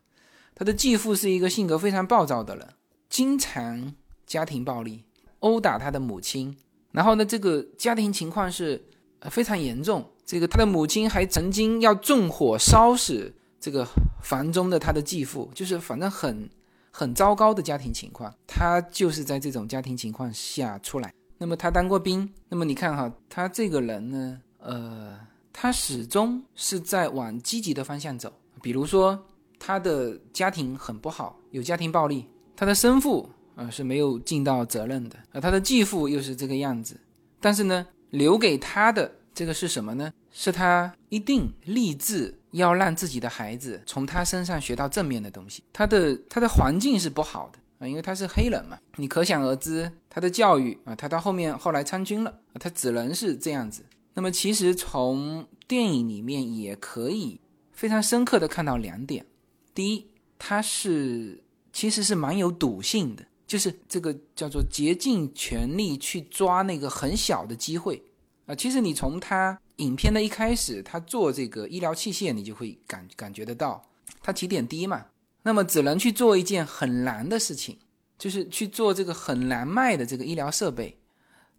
[0.56, 2.68] 他的继父是一个性格非常暴躁的人，
[3.08, 3.94] 经常
[4.26, 5.04] 家庭暴力，
[5.40, 6.56] 殴打他的母亲。
[6.92, 8.82] 然后呢，这个家庭情况是
[9.30, 10.04] 非常严重。
[10.24, 13.86] 这个他的母亲还曾经要纵火烧死这个
[14.22, 16.48] 房中的他的继父，就是反正很。
[16.92, 21.14] 很糟糕的家庭情况，他就是在这种家庭情况下出来。
[21.38, 25.16] 那么他当过兵，那么你看哈，他这个人呢，呃，
[25.52, 28.32] 他始终是在往积极的方向走。
[28.60, 29.24] 比如说，
[29.56, 32.26] 他的家庭很不好，有家庭暴力，
[32.56, 37.00] 他的生父啊是没有尽到责任的，啊，他的继父又是这个样子。
[37.40, 40.12] 但是呢，留给他的这个是什么呢？
[40.30, 42.36] 是他一定立志。
[42.52, 45.62] 要让自己的孩子从他身上学到正面的东西。
[45.72, 50.92] 他的他的环境是不好的啊，因为他是黑人嘛，你可想而知他的教育啊。
[50.96, 53.84] 他到后面后来参军了，他只能是这样子。
[54.14, 57.40] 那么其实从电影里面也可以
[57.72, 59.24] 非常深刻的看到两点：
[59.72, 68.00] 第一，他是其实是蛮有赌性的，就是这个叫做竭尽全力去抓那个很小的机会
[68.46, 68.54] 啊。
[68.54, 69.58] 其实你从他。
[69.80, 73.82] 影片的一开始，他做这个医疗器械，你就会感感觉得到，
[74.20, 75.06] 他起点低嘛，
[75.42, 77.78] 那么只能去做一件很难的事情，
[78.18, 80.98] 就是去做这个很难卖的这个医疗设备。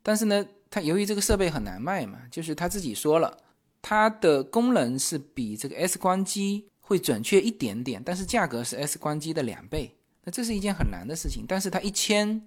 [0.03, 3.35] 但是呢，他由于这个设备很难卖嘛，就是他自己说了，
[3.81, 9.95] 它的功能是比这个 X 光机会准确一点点，但是价格是 X 光机的两倍。
[10.23, 12.41] 那这是一件很难的事情，但是他一签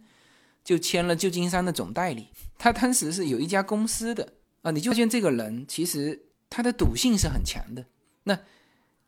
[0.62, 4.32] 就签了旧金山的总代理，他当时是有一家公司的。
[4.62, 7.84] 啊，你就发现这个人其实他的赌性是很强的。
[8.22, 8.38] 那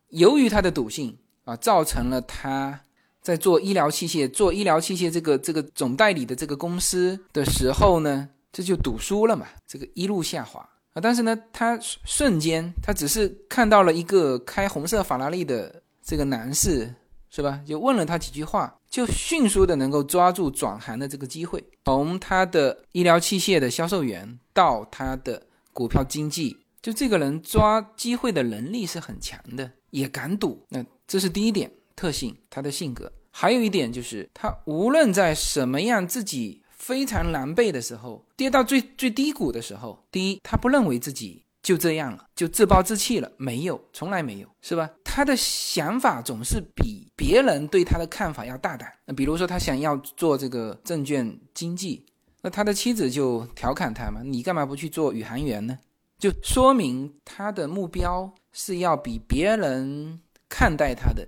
[0.08, 2.78] 由于他的赌性啊，造成了他
[3.22, 10.60] 在做医疗器械、做医疗器械这个这个总代理的这个公司的时候呢，这就赌输了嘛，这个一路下滑
[10.92, 11.00] 啊。
[11.00, 16.94] 但是呢，他瞬间他只是看到了一个开红色法拉利的这个男士，
[17.36, 17.60] 是吧？
[17.64, 25.46] 就问了他几句话，就迅速的能够抓住转行的这个机会，从他的医疗器械的销售员到他的。
[25.76, 30.64] 股票经纪，就这个人抓机会的能力是很强的，也敢赌。
[30.70, 33.12] 那这是第一点特性，他的性格。
[33.30, 44.88] 还有一点就是，他无论在什么样自己非常狼狈的时候，跌到最最低谷的时候，第一，他不认为自己就这样了，就自暴自弃了，没有，从来没有，是吧？
[45.02, 48.88] 他的想法总是比别人对他的看法要大胆。
[49.04, 52.06] 那比如说，他想要做这个证券经济。
[52.40, 55.76] 那他的妻子就调侃他嘛：“你干嘛不去做宇航员呢？”
[56.20, 61.26] 就说明他的目标是要比别人看待他的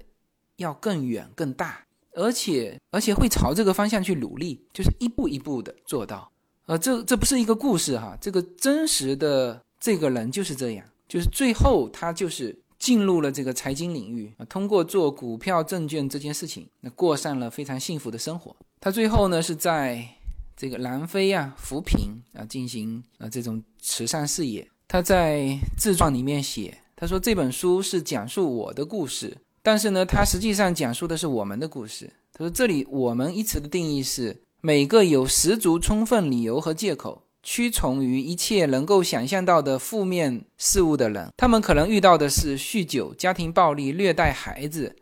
[0.59, 6.31] 要更远更大，而且而且会朝这个方向去努力，就是一步一步的做到。
[6.67, 18.55] 呃，这这不是一个故事哈，这个真实的这个人就是这样，就是最后他就是进入了这个财经领域啊，通过做股票证券这件事情，那过上了非常幸福的生活。
[18.81, 20.07] 他最后呢是在。
[20.61, 24.69] 这个南非啊，扶贫啊，进行啊这种慈善事业。
[24.89, 32.13] 他在自传里面写，他说这本书是讲述我的故事，但是呢，他实际上讲述的是我们的故事。
[32.33, 41.33] 他说这里“我们”一词的定义是每个有十足充分理由和借口屈从于一切能够想象到的负面事物的人。
[41.37, 44.97] 他们可能遇到的是酗酒、家庭暴力、虐待孩子、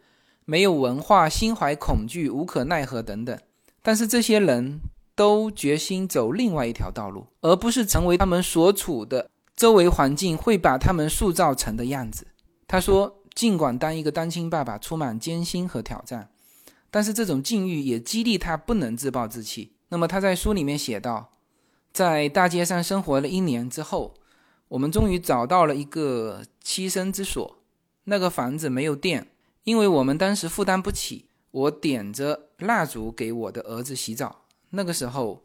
[0.45, 3.39] 没有文化、心怀恐惧、无可奈何等等。
[3.83, 4.81] 但是这些人。
[5.17, 12.27] 都决心走另外一条道路，而不是成为他们所处的周围环境会把他们塑造成的样子。
[12.69, 16.29] 他说：“尽管当一个单亲爸爸充满艰辛和挑战，
[16.91, 21.31] 但是这种境遇也激励他不能自暴自弃。”那么他在书里面写道
[21.97, 24.13] ：“在大街上生活了一年之后，
[24.69, 27.57] 我们终于找到了一个栖身之所。
[28.05, 29.31] 那个房子没有电，
[29.65, 31.31] 因为我们当时负担不起。
[31.53, 34.43] 我点着蜡烛给我的儿子洗澡。”
[34.77, 35.41] 那个时候，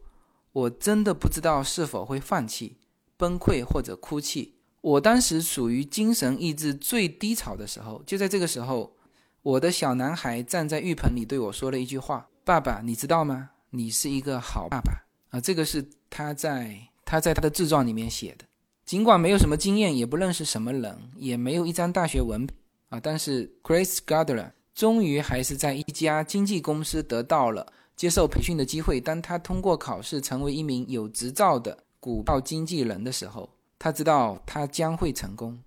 [0.51, 2.75] 我真的不知道是否会放弃、
[3.15, 4.55] 崩溃或者哭泣。
[4.81, 8.03] 我当时属于精神意志最低潮的时候。
[8.05, 8.97] 就在这个时候，
[9.41, 13.51] 我的小男孩站在浴盆里对我说了一句话：“爸爸，你知道吗？
[13.69, 14.91] 你是一个好爸爸。”
[15.31, 18.45] 啊，这个是他在他在他的自传里面写的。
[18.85, 22.47] 尽管没有什么经验，也不认识什么人，也没有一张大学文
[22.89, 28.99] 啊，但是 Chris Gardner 终于还是在一家经纪公司得到了接受培训的机会。
[28.99, 35.57] 当他通过考试成为一名有执照的股票经纪人的时候，他知道他将会成功。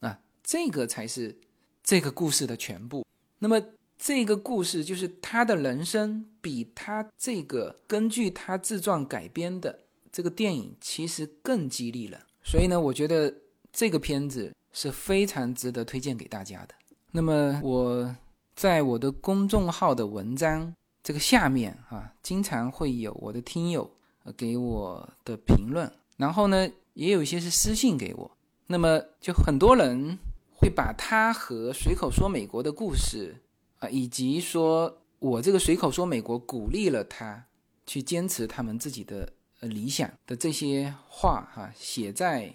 [0.00, 1.38] 啊，这个才是
[1.82, 3.04] 这个故事的全部。
[3.38, 3.60] 那么
[4.04, 9.78] 这个故事就是他的人生比他这个根据他自传改编的
[10.10, 12.18] 这个电影其实更激励了。
[12.42, 13.32] 所以呢，我觉得
[13.72, 16.74] 这个片子是非常值得推荐给大家的。
[17.12, 18.12] 那么我
[18.56, 20.74] 在我的公众号的文章
[21.04, 23.88] 这个下面啊，经常会有我的听友
[24.36, 28.28] 给我的评论，然后呢，也有一些是私信给我。
[28.66, 30.18] 那么就很多人
[30.56, 33.36] 会把他和随口说美国的故事
[33.82, 37.46] 啊，以及说我这个随口说美国鼓励了他
[37.86, 39.32] 去坚持他们自己的。
[39.62, 42.52] 呃，理想的这些话哈，写在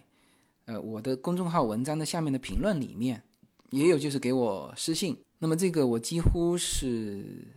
[0.66, 3.24] 呃我的公众号文章的下面的评论里面，
[3.70, 5.18] 也有就是给我私信。
[5.40, 7.48] 那么这个我几乎是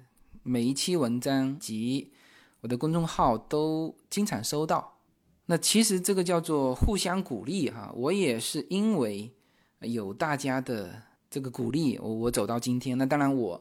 [0.45, 2.13] 每一期文章及
[2.61, 5.01] 我的公众号都经常收到。
[5.47, 9.35] 那其实这个叫做互相鼓励哈，我也是因为
[9.81, 12.99] 有大家的这个鼓励，我我走到今天。
[12.99, 13.61] 那当然我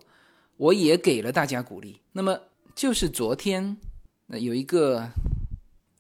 [0.58, 2.02] 我也给了大家鼓励。
[2.12, 2.38] 那么
[2.76, 3.78] 就是昨天
[4.26, 5.10] 那有一个。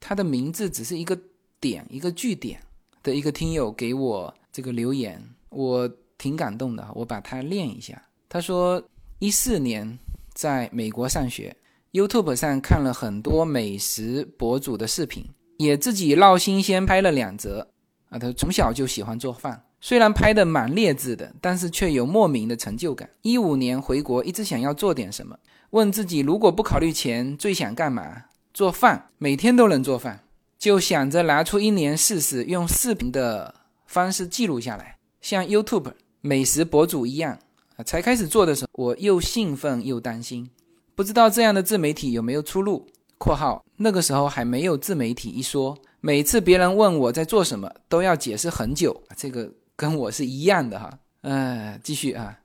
[0.02, 1.16] 他的名字只是一个
[1.60, 2.62] 点，一个句点
[3.04, 6.90] 的一个听友给我这个留言，我挺感动的。
[6.96, 8.02] 我把它念一下。
[8.30, 8.82] 他说：
[9.20, 10.00] 一四年
[10.34, 11.56] 在美国上学
[11.92, 17.68] ，YouTube 上看了很多美食博主的视频，也自己闹新鲜拍了两则。
[18.08, 23.10] 啊，他从小就喜欢做饭，虽然拍的蛮劣质的，但是却有莫名的成就感。
[23.22, 25.38] 一五年回国，一直想要做点什么，
[25.72, 28.26] 问自己如果不考虑钱，最想干嘛？
[28.54, 30.24] 做饭每天都能做饭，
[30.58, 33.56] 就想着拿出一年试试，用视频的
[33.86, 37.40] 方式记录下来，像 YouTube 美食博主一样。
[37.86, 40.50] 才开始做的时候，我又兴奋又担心，
[40.96, 42.86] 不知道这样的自媒体有没有出路。
[43.18, 49.02] （括号那个时候还没有自媒体一说，每次别人问我在做什么，都要解释很久。
[49.16, 49.50] 这个
[49.80, 51.00] 跟我是一样的哈。
[51.22, 52.38] 呃，继续啊，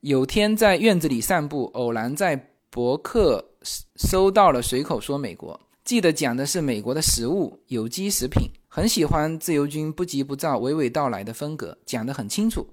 [0.00, 3.48] 有天在院子里散步，偶然在博客。
[3.94, 8.50] 收到了随口说美国，记得讲的是美国的食物，有机食品。
[8.66, 12.66] 很喜欢自由军不急不躁、娓娓道来的风格，讲得很清楚。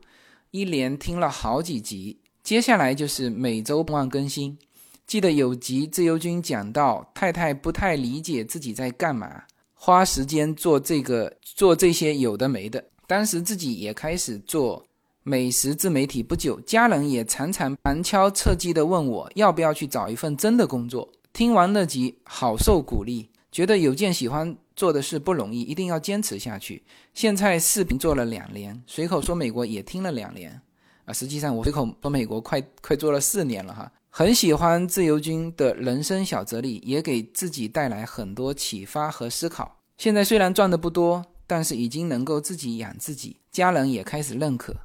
[0.49, 4.57] 一连听了好几集，接下来就是每周不忘更新。
[5.05, 9.43] 记得有集自由军讲到太太不太理解自己在干嘛，
[9.75, 12.83] 花时间做这个做这些有的没的。
[13.09, 14.85] 当时自己也开始做。
[15.23, 21.07] 美食自媒体不久，家人也常常旁敲侧击地问我要不要去找一份真的工作。
[21.33, 26.81] 听完那集，好受鼓励，觉得有件喜欢做的事不容易，一定要坚持下去。
[27.13, 30.59] 现在视频做了两年，随口说美国也听了两年，
[31.05, 33.91] 啊，实际上我随口说美国快快做了四年了哈。
[34.09, 39.77] 很喜欢自由军的人生小哲理，也给自己带来很多启发和思考。
[39.97, 44.75] 现在虽然赚的不多，但是已经能够自己养自己，家人也开始认可。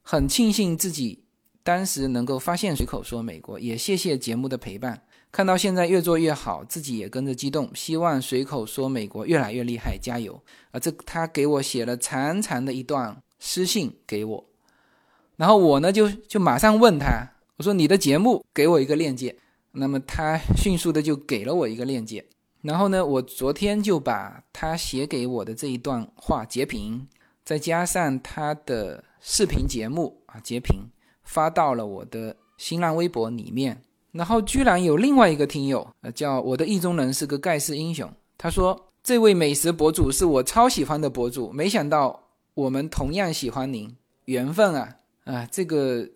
[0.00, 1.24] 很庆幸自己
[1.62, 5.02] 当时能够发现随口说美国，也谢谢节目的陪伴。
[5.30, 7.70] 看到现在越做越好，自己也跟着激动。
[7.74, 10.42] 希望随口说美国越来越厉害，加油！
[10.70, 14.44] 啊，这他给我写了长长的一段私信给我，
[15.36, 19.36] 然后我呢就就马上问他，我说你的节目给我一个链接。
[19.72, 22.24] 那么他迅速的就给了我一个链接，
[22.62, 27.06] 然后呢，我昨天就把他写给我的这一段话截屏，
[27.44, 29.04] 再加上他的。
[29.22, 30.80] 视频节目啊，截屏
[31.24, 33.82] 发到了我的新浪微博里面，
[34.12, 42.18] 然后居然有另外一个听友，呃，叫我的意中人是个盖世英雄，他说这位美食博主是我超喜欢的博主，没想到
[42.54, 43.94] 我们同样喜欢您，
[44.24, 46.08] 缘分啊啊，这个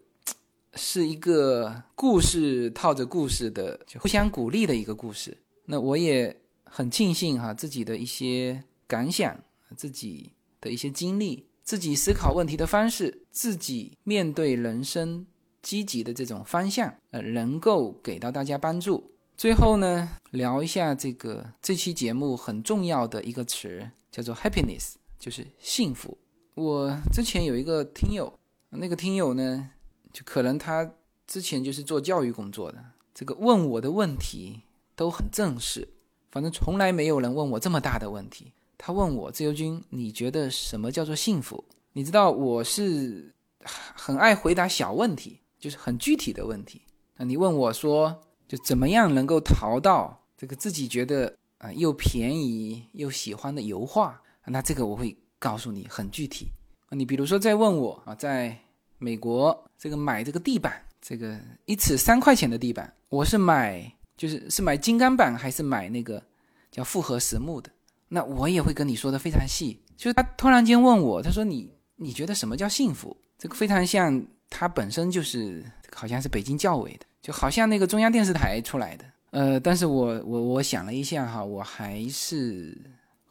[0.73, 5.37] 是一个故事套着故事的，互相鼓励的一个故事。
[5.67, 9.39] 那我也很庆幸哈，自己的一些感想，
[9.77, 11.47] 自己的一些经历。
[11.63, 15.27] 自己思考问题的方式，自己面对人生
[15.63, 19.13] 积极的这种方向，呃，能够给到大家帮助。
[19.35, 26.19] 最后呢，聊一下这个这期节目很重要的一个词，叫做 happiness，就是幸福。
[26.55, 28.39] 我之前有一个听友，
[28.69, 29.71] 那个听友呢，
[30.13, 30.93] 就可能他
[31.27, 32.85] 之前就是做教育工作的，
[33.15, 34.61] 这个问我的问题
[34.97, 35.89] 都很正式，
[36.31, 38.53] 反正从来没有人问我这么大的问题。
[38.77, 41.65] 他问我自由军，你觉得什么叫做幸福？
[41.93, 43.33] 你知道我是
[43.65, 46.83] 很爱回答小问题，就是很具体的问题。
[47.17, 54.21] 那你问我说，就怎么样能够淘到这个自己觉得啊又便宜又喜欢的油画？
[54.47, 56.49] 那这个我会告诉你很具体。
[56.91, 58.59] 你比如说在问我啊，在
[58.99, 66.23] 美国这个买这个地板，这个一尺三块钱的地板，我是买就是是买金刚板还是买那个
[66.71, 67.71] 叫复合实木的？
[68.09, 69.81] 那我也会跟你说的非常细。
[69.97, 73.17] 就是他突然间问我，他说你你觉得什么叫幸福？
[73.39, 79.05] 这个非常像他本身就是好像是北京教委的，就好像那个中央电视台出来的。
[79.31, 82.77] 呃，但是我我我想了一下哈，我还是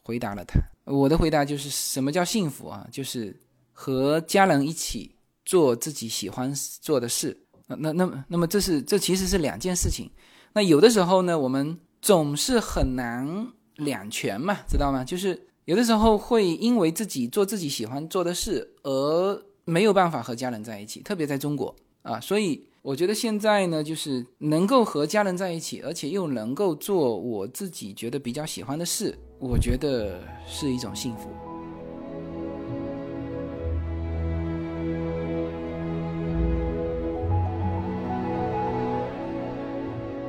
[0.02, 0.60] 回答了他。
[0.86, 2.86] 我的回答就是什么叫幸福啊？
[2.92, 3.34] 就是
[3.72, 5.16] 和家人一起
[5.46, 7.38] 做自己喜欢做的事。
[7.68, 10.12] 那那那么那么这是这其实是两件事情。
[10.54, 15.04] 那有的时候呢，我们总是很难两全嘛，知道吗？
[15.04, 22.68] 就是有的时候会因为自己做自己喜欢做的事而没有办法和家人在一起，特别在中国啊，所以。
[22.84, 31.30] 我觉得现在呢，就是能够和家人在一起，而且又能够做我自己觉得比较喜欢的事，我觉得是一种幸福。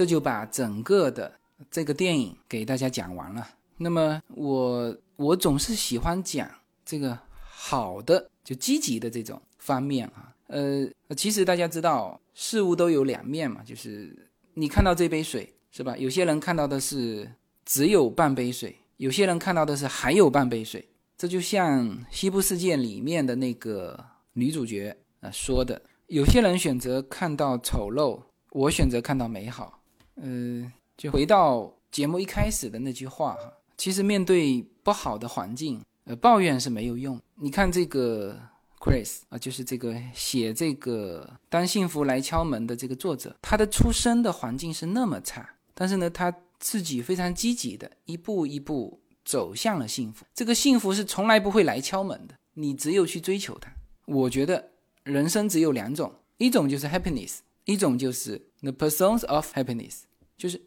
[0.00, 1.30] 这就把整个的。
[1.70, 3.46] 这个电影给大家讲完了。
[3.76, 6.50] 那么我我总是喜欢讲
[6.86, 7.18] 这个
[7.50, 10.34] 好的，就积极的这种方面啊。
[10.46, 15.94] 呃，其实大家知道事物都有两面嘛，就是你看到这杯水是吧？
[15.98, 17.30] 有些人看到的是
[17.66, 20.88] 只有半杯水，有些人看到的是还有半杯水。
[21.18, 28.22] 这就像《西部世界》里面的那个女主角呃说的：有些人选择看到丑陋，
[28.52, 29.76] 我选择看到美好。
[30.20, 30.72] 呃。
[30.96, 37.18] 就回到节目一开始的那句话哈，其实面对不好的环境，呃，抱怨是没有用。
[37.36, 38.38] 你看这个
[38.78, 50.26] Chris 啊，就是这个写这个《当幸福来敲门》的这个作者，他的出生的环境是那么差，但是呢，他自己非常积极的一步一步走向了幸福。
[50.34, 53.72] 这个幸福是从来不会来敲门的，你只有去追求它。
[54.04, 54.72] 我觉得
[55.04, 60.00] 人生只有两种，一种就是 happiness，一种就是 the pursuit of happiness，
[60.40, 60.60] 就是。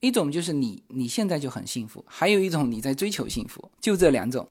[0.00, 4.48] 一种就是你你现在就很幸福，还有一种你在追求幸福，就这两种。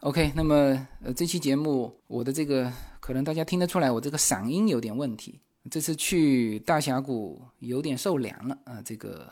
[0.00, 0.54] OK，那么
[1.02, 2.70] 呃这期节目我的这个
[3.00, 5.40] 可能大家听得出来，我这个嗓音有点问题。
[5.70, 9.26] 这次去大峡谷有点受凉了啊，这个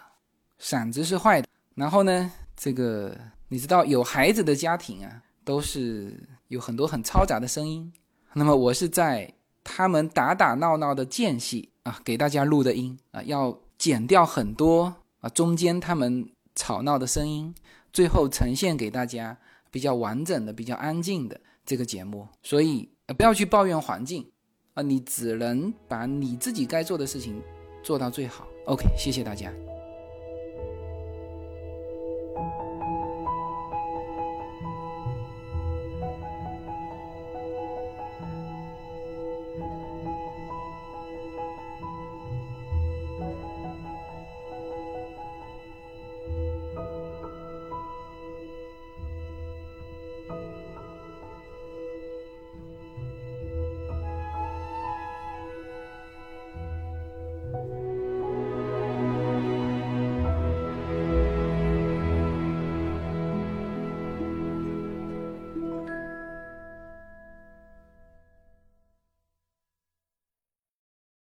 [0.58, 1.48] 嗓子是坏的。
[1.74, 3.14] 然后呢，这个
[3.48, 6.18] 你知道有孩子的家庭啊，都是
[6.48, 7.92] 有很多很嘈杂的声音。
[8.32, 9.30] 那么我是在
[9.62, 14.96] 他们打打闹闹的间隙啊，给大家录的音啊，要减掉很多。
[15.20, 17.52] 啊，中间他们吵闹的声音，
[17.92, 19.36] 最后呈现给大家
[19.70, 22.28] 比较完整的、比较安静的这个节目。
[22.42, 24.30] 所以不要去抱怨环境
[24.74, 27.42] 啊，你只能把你自己该做的事情
[27.82, 28.46] 做到最好。
[28.66, 29.52] OK，谢谢大家。